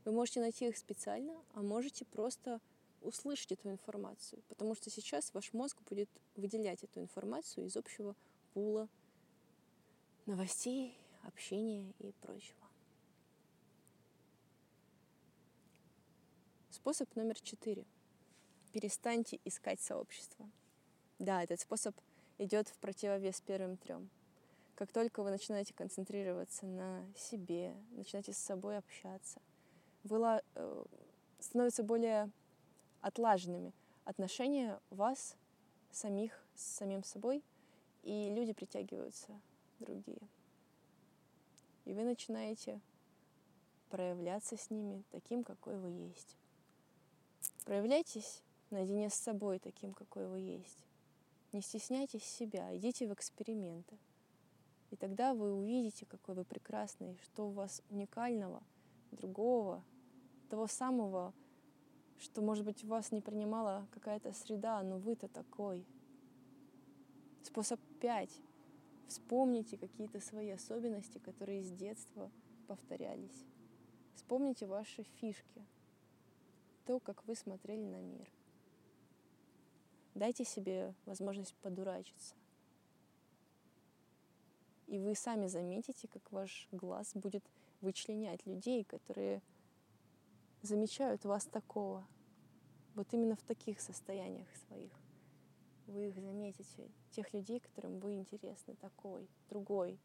Вы 0.04 0.12
можете 0.12 0.42
найти 0.42 0.68
их 0.68 0.78
специально, 0.78 1.36
а 1.54 1.64
можете 1.64 2.06
просто 2.06 2.62
услышать 3.02 3.52
эту 3.52 3.72
информацию, 3.72 4.44
потому 4.48 4.76
что 4.76 4.90
сейчас 4.90 5.34
ваш 5.34 5.54
мозг 5.54 5.78
будет 5.90 6.10
выделять 6.36 6.84
эту 6.84 7.00
информацию 7.00 7.66
из 7.66 7.76
общего 7.78 8.16
пула 8.54 8.90
новостей, 10.26 10.98
общения 11.24 11.94
и 12.00 12.12
прочего. 12.22 12.65
Способ 16.86 17.16
номер 17.16 17.42
четыре. 17.42 17.84
Перестаньте 18.72 19.40
искать 19.44 19.82
сообщество. 19.82 20.48
Да, 21.18 21.42
этот 21.42 21.60
способ 21.60 21.96
идет 22.38 22.70
в 22.70 22.78
противовес 22.78 23.42
первым 23.42 23.76
трем. 23.78 24.08
Как 24.76 24.92
только 24.92 25.24
вы 25.24 25.32
начинаете 25.32 25.74
концентрироваться 25.74 26.68
на 26.68 27.04
себе, 27.16 27.74
начинаете 27.94 28.34
с 28.34 28.38
собой 28.38 28.78
общаться, 28.78 29.42
вы 30.04 30.40
э, 30.54 30.86
становятся 31.40 31.82
более 31.82 32.30
отлаженными 33.02 33.74
отношения 34.04 34.80
вас 34.92 35.38
самих 35.92 36.40
с 36.54 36.62
самим 36.62 37.04
собой, 37.04 37.44
и 38.04 38.30
люди 38.30 38.54
притягиваются 38.54 39.32
другие. 39.80 40.22
И 41.86 41.96
вы 41.96 42.04
начинаете 42.04 42.80
проявляться 43.90 44.56
с 44.56 44.70
ними 44.70 45.04
таким, 45.10 45.44
какой 45.44 45.80
вы 45.80 45.90
есть. 45.90 46.38
Проявляйтесь 47.66 48.44
наедине 48.70 49.10
с 49.10 49.16
собой 49.16 49.58
таким, 49.58 49.96
какой 49.96 50.28
вы 50.28 50.40
есть. 50.40 50.86
Не 51.52 51.62
стесняйтесь 51.62 52.24
себя, 52.24 52.76
идите 52.78 53.08
в 53.08 53.14
эксперименты. 53.14 53.98
И 54.92 54.96
тогда 54.96 55.34
вы 55.34 55.52
увидите, 55.52 56.06
какой 56.06 56.36
вы 56.36 56.46
прекрасный, 56.46 57.18
что 57.24 57.48
у 57.48 57.52
вас 57.52 57.82
уникального, 57.90 58.62
другого, 59.12 59.84
того 60.48 60.68
самого, 60.68 61.34
что, 62.20 62.44
может 62.44 62.66
быть, 62.66 62.84
вас 62.84 63.12
не 63.12 63.22
принимала 63.22 63.88
какая-то 63.90 64.32
среда, 64.32 64.84
но 64.84 65.00
вы-то 65.00 65.28
такой. 65.28 65.88
Способ 67.42 67.80
пять. 68.00 68.42
Вспомните 69.08 69.76
какие-то 69.78 70.20
свои 70.20 70.52
особенности, 70.52 71.18
которые 71.18 71.64
с 71.64 71.72
детства 71.72 72.30
повторялись. 72.68 73.44
Вспомните 74.14 74.68
ваши 74.68 75.02
фишки— 75.20 75.66
то, 76.86 77.00
как 77.00 77.26
вы 77.26 77.36
смотрели 77.36 77.84
на 77.84 78.02
мир. 78.02 78.32
Дайте 80.14 80.46
себе 80.46 80.94
возможность 81.06 81.56
подурачиться. 81.56 82.36
И 84.88 85.00
вы 85.00 85.16
сами 85.16 85.48
заметите, 85.48 86.08
как 86.08 86.32
ваш 86.32 86.68
глаз 86.72 87.12
будет 87.16 87.44
вычленять 87.82 88.46
людей, 88.46 88.84
которые 88.84 89.42
замечают 90.62 91.26
вас 91.26 91.46
такого. 91.46 92.08
Вот 92.94 93.14
именно 93.14 93.36
в 93.36 93.42
таких 93.42 93.82
состояниях 93.82 94.48
своих. 94.68 94.94
Вы 95.88 96.10
их 96.10 96.16
заметите, 96.16 96.90
тех 97.12 97.34
людей, 97.34 97.60
которым 97.60 98.00
вы 98.00 98.14
интересны, 98.14 98.76
такой, 98.76 99.28
другой, 99.50 100.00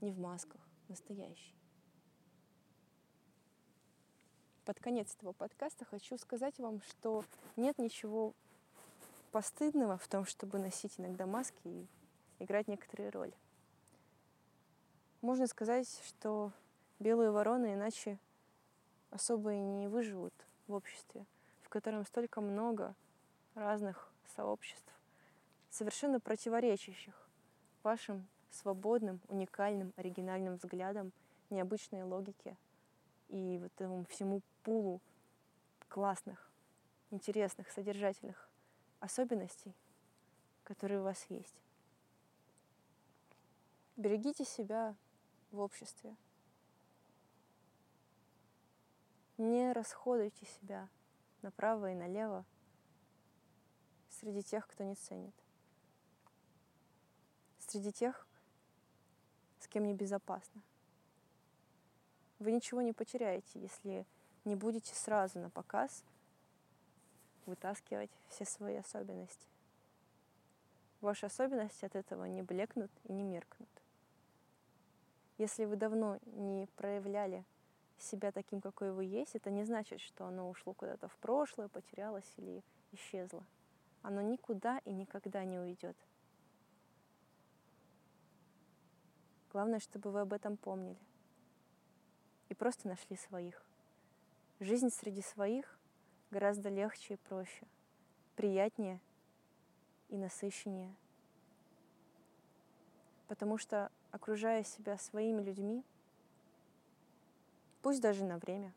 не 0.00 0.10
в 0.10 0.18
масках, 0.18 0.68
настоящий 0.88 1.61
под 4.64 4.78
конец 4.78 5.14
этого 5.16 5.32
подкаста 5.32 5.84
хочу 5.84 6.16
сказать 6.18 6.58
вам, 6.58 6.80
что 6.82 7.24
нет 7.56 7.78
ничего 7.78 8.32
постыдного 9.32 9.98
в 9.98 10.06
том, 10.08 10.24
чтобы 10.24 10.58
носить 10.58 10.98
иногда 10.98 11.26
маски 11.26 11.56
и 11.64 11.86
играть 12.38 12.68
некоторые 12.68 13.10
роли. 13.10 13.32
Можно 15.20 15.46
сказать, 15.46 15.88
что 16.06 16.52
белые 16.98 17.30
вороны 17.30 17.74
иначе 17.74 18.18
особо 19.10 19.52
и 19.54 19.60
не 19.60 19.88
выживут 19.88 20.34
в 20.66 20.74
обществе, 20.74 21.24
в 21.62 21.68
котором 21.68 22.04
столько 22.06 22.40
много 22.40 22.94
разных 23.54 24.12
сообществ, 24.34 24.92
совершенно 25.70 26.20
противоречащих 26.20 27.14
вашим 27.82 28.26
свободным, 28.50 29.20
уникальным, 29.28 29.92
оригинальным 29.96 30.56
взглядам, 30.56 31.12
необычной 31.50 32.02
логике 32.02 32.56
и 33.32 33.58
вот 33.58 33.72
этому 33.76 34.04
всему 34.04 34.42
пулу 34.62 35.00
классных, 35.88 36.50
интересных, 37.10 37.70
содержательных 37.70 38.50
особенностей, 39.00 39.74
которые 40.64 41.00
у 41.00 41.04
вас 41.04 41.24
есть. 41.30 41.56
Берегите 43.96 44.44
себя 44.44 44.94
в 45.50 45.60
обществе. 45.60 46.14
Не 49.38 49.72
расходуйте 49.72 50.44
себя 50.44 50.88
направо 51.40 51.90
и 51.90 51.94
налево 51.94 52.44
среди 54.10 54.42
тех, 54.42 54.66
кто 54.68 54.84
не 54.84 54.94
ценит. 54.94 55.34
Среди 57.58 57.92
тех, 57.92 58.26
с 59.58 59.68
кем 59.68 59.84
небезопасно. 59.84 60.62
Вы 62.42 62.50
ничего 62.50 62.82
не 62.82 62.92
потеряете, 62.92 63.60
если 63.60 64.04
не 64.44 64.56
будете 64.56 64.96
сразу 64.96 65.38
на 65.38 65.48
показ 65.48 66.02
вытаскивать 67.46 68.10
все 68.30 68.44
свои 68.44 68.74
особенности. 68.78 69.46
Ваши 71.00 71.26
особенности 71.26 71.84
от 71.84 71.94
этого 71.94 72.24
не 72.24 72.42
блекнут 72.42 72.90
и 73.04 73.12
не 73.12 73.22
меркнут. 73.22 73.68
Если 75.38 75.64
вы 75.66 75.76
давно 75.76 76.18
не 76.26 76.66
проявляли 76.74 77.44
себя 77.96 78.32
таким, 78.32 78.60
какой 78.60 78.90
вы 78.90 79.04
есть, 79.04 79.36
это 79.36 79.52
не 79.52 79.62
значит, 79.62 80.00
что 80.00 80.26
оно 80.26 80.50
ушло 80.50 80.74
куда-то 80.74 81.06
в 81.06 81.16
прошлое, 81.18 81.68
потерялось 81.68 82.34
или 82.38 82.64
исчезло. 82.90 83.44
Оно 84.02 84.20
никуда 84.20 84.78
и 84.78 84.90
никогда 84.90 85.44
не 85.44 85.60
уйдет. 85.60 85.96
Главное, 89.52 89.78
чтобы 89.78 90.10
вы 90.10 90.22
об 90.22 90.32
этом 90.32 90.56
помнили 90.56 90.98
и 92.52 92.54
просто 92.54 92.86
нашли 92.86 93.16
своих 93.16 93.64
Жизнь 94.60 94.90
среди 94.90 95.22
своих 95.22 95.76
гораздо 96.30 96.68
легче 96.68 97.14
и 97.14 97.16
проще, 97.16 97.66
приятнее 98.36 99.00
и 100.08 100.16
насыщеннее. 100.16 100.94
Потому 103.26 103.58
что, 103.58 103.90
окружая 104.12 104.62
себя 104.62 104.98
своими 104.98 105.42
людьми, 105.42 105.82
пусть 107.80 108.00
даже 108.00 108.24
на 108.24 108.38
время, 108.38 108.72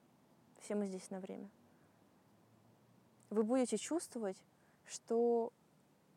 все 0.61 0.73
мы 0.73 0.87
здесь 0.87 1.11
на 1.11 1.19
время, 1.19 1.49
вы 3.29 3.43
будете 3.43 3.77
чувствовать, 3.77 4.37
что 4.87 5.53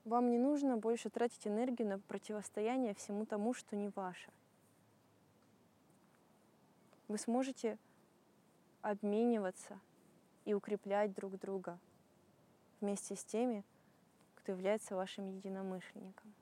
вам 0.05 0.31
не 0.31 0.39
нужно 0.39 0.79
больше 0.79 1.11
тратить 1.11 1.47
энергию 1.47 1.89
на 1.89 1.99
противостояние 1.99 2.95
всему 2.95 3.27
тому, 3.27 3.53
что 3.53 3.77
не 3.77 3.89
ваше. 3.89 4.31
Вы 7.09 7.19
сможете 7.19 7.79
обмениваться 8.83 9.81
и 10.45 10.55
укреплять 10.55 11.15
друг 11.15 11.39
друга 11.39 11.79
вместе 12.81 13.17
с 13.17 13.25
теми, 13.25 13.65
кто 14.37 14.53
является 14.53 14.95
вашим 14.95 15.27
единомышленником. 15.27 16.33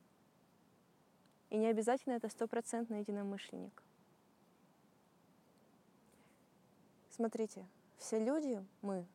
И 1.51 1.57
не 1.57 1.69
обязательно 1.69 2.15
это 2.15 2.29
стопроцентный 2.29 3.01
единомышленник. 3.01 3.83
Смотрите, 7.11 7.65
все 7.97 8.23
люди, 8.23 8.63
мы, 8.83 9.07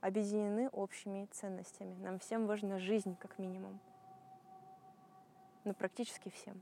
объединены 0.00 0.68
общими 0.70 1.28
ценностями. 1.30 1.94
Нам 2.02 2.18
всем 2.18 2.46
важна 2.46 2.78
жизнь, 2.80 3.14
как 3.16 3.38
минимум. 3.38 3.78
Но 5.64 5.74
практически 5.74 6.30
всем. 6.30 6.60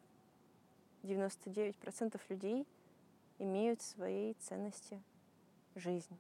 99% 1.03 2.21
людей 2.29 2.67
имеют 3.41 3.81
своей 3.81 4.35
ценности 4.35 5.03
жизнь. 5.75 6.17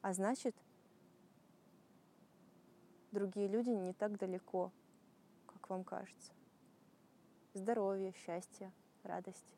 А 0.00 0.14
значит, 0.14 0.56
другие 3.12 3.46
люди 3.46 3.68
не 3.68 3.92
так 3.92 4.16
далеко, 4.18 4.72
как 5.46 5.68
вам 5.68 5.84
кажется. 5.84 6.32
Здоровье, 7.52 8.12
счастье, 8.24 8.72
радость. 9.02 9.54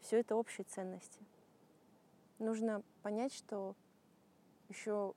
Все 0.00 0.20
это 0.20 0.36
общие 0.36 0.64
ценности. 0.64 1.20
Нужно 2.38 2.82
понять, 3.02 3.32
что 3.32 3.74
еще 4.68 5.14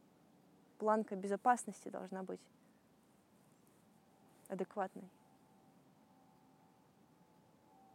планка 0.78 1.16
безопасности 1.16 1.90
должна 1.90 2.24
быть 2.24 2.42
адекватной. 4.48 5.10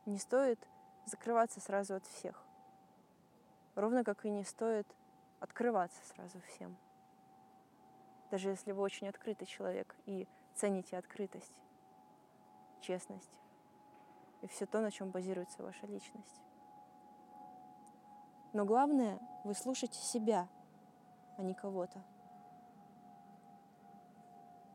Не 0.04 0.18
стоит 0.18 0.60
закрываться 1.06 1.60
сразу 1.60 1.94
от 1.94 2.06
всех. 2.06 2.45
Ровно 3.76 4.04
как 4.04 4.24
и 4.24 4.30
не 4.30 4.42
стоит 4.42 4.86
открываться 5.38 6.02
сразу 6.06 6.40
всем. 6.40 6.76
Даже 8.30 8.48
если 8.48 8.72
вы 8.72 8.82
очень 8.82 9.06
открытый 9.06 9.46
человек 9.46 9.94
и 10.06 10.26
цените 10.54 10.96
открытость, 10.96 11.62
честность 12.80 13.40
и 14.40 14.46
все 14.48 14.64
то, 14.64 14.80
на 14.80 14.90
чем 14.90 15.10
базируется 15.10 15.62
ваша 15.62 15.86
личность. 15.86 16.42
Но 18.54 18.64
главное, 18.64 19.18
вы 19.44 19.54
слушаете 19.54 19.98
себя, 19.98 20.48
а 21.36 21.42
не 21.42 21.52
кого-то. 21.52 22.02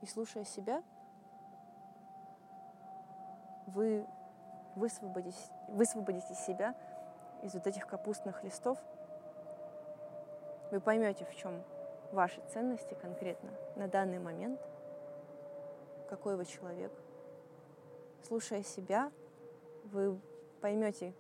И 0.02 0.06
слушая 0.06 0.44
себя, 0.44 0.84
вы 3.66 4.06
высвободите, 4.76 5.52
высвободите 5.70 6.36
себя 6.36 6.76
из 7.44 7.54
вот 7.54 7.68
этих 7.68 7.88
капустных 7.88 8.44
листов– 8.44 8.78
вы 10.72 10.80
поймете, 10.80 11.26
в 11.26 11.36
чем 11.36 11.62
ваши 12.14 12.42
ценности 12.48 12.94
конкретно 12.94 13.52
на 13.76 13.90
данный 13.90 14.20
момент, 14.20 14.60
какой 16.10 16.38
вы 16.38 16.46
человек. 16.46 16.92
Слушая 18.26 18.64
себя, 18.64 19.12
вы 19.84 20.18
поймете, 20.62 21.14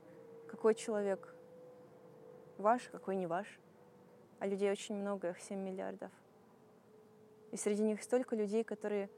какой 0.48 0.74
человек 0.74 1.36
ваш, 2.58 2.84
какой 2.90 3.18
не 3.18 3.28
ваш. 3.28 3.60
А 4.40 4.48
людей 4.48 4.72
очень 4.72 4.96
много, 4.96 5.30
их 5.30 5.40
7 5.42 5.60
миллиардов. 5.60 6.12
И 7.52 7.58
среди 7.58 7.84
них 7.84 8.02
столько 8.02 8.36
людей, 8.36 8.64
которые 8.64 9.10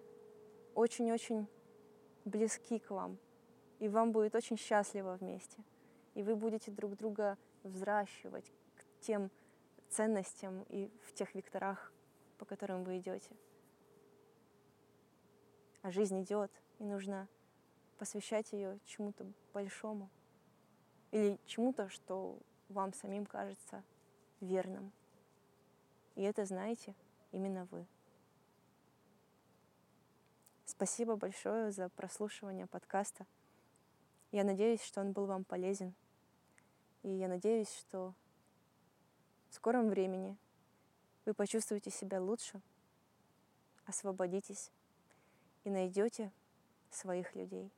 очень-очень 0.73 1.47
близки 2.25 2.79
к 2.79 2.89
вам. 2.89 3.19
И 3.79 3.87
вам 3.87 4.11
будет 4.11 4.33
очень 4.33 4.57
счастливо 4.57 5.17
вместе. 5.21 5.63
И 6.13 6.23
вы 6.23 6.35
будете 6.35 6.71
друг 6.71 6.95
друга 6.95 7.37
взращивать 7.63 8.51
к 8.75 8.85
тем 9.01 9.31
ценностям 9.89 10.63
и 10.69 10.89
в 11.05 11.13
тех 11.13 11.33
векторах, 11.35 11.91
по 12.37 12.45
которым 12.45 12.83
вы 12.83 12.99
идете. 12.99 13.35
А 15.81 15.91
жизнь 15.91 16.21
идет, 16.21 16.51
и 16.79 16.83
нужно 16.83 17.27
посвящать 17.97 18.51
ее 18.53 18.79
чему-то 18.85 19.25
большому 19.53 20.09
или 21.11 21.39
чему-то, 21.45 21.89
что 21.89 22.39
вам 22.69 22.93
самим 22.93 23.25
кажется 23.25 23.83
верным. 24.39 24.91
И 26.15 26.21
это, 26.21 26.45
знаете, 26.45 26.95
именно 27.31 27.65
вы. 27.65 27.85
Спасибо 30.65 31.15
большое 31.15 31.71
за 31.71 31.89
прослушивание 31.89 32.65
подкаста. 32.65 33.27
Я 34.31 34.43
надеюсь, 34.43 34.81
что 34.81 35.01
он 35.01 35.11
был 35.11 35.27
вам 35.27 35.43
полезен. 35.43 35.93
И 37.03 37.09
я 37.09 37.27
надеюсь, 37.27 37.71
что 37.71 38.13
в 39.49 39.55
скором 39.55 39.89
времени 39.89 40.37
вы 41.25 41.33
почувствуете 41.33 41.91
себя 41.91 42.21
лучше, 42.21 42.61
освободитесь 43.85 44.71
и 45.63 45.69
найдете 45.69 46.31
своих 46.89 47.35
людей. 47.35 47.69